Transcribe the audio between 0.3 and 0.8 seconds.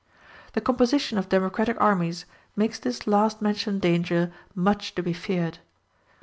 The